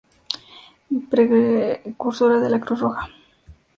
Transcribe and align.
Precursora 1.11 2.39
de 2.39 2.49
la 2.49 2.59
Cruz 2.59 2.79
Roja. 2.79 3.07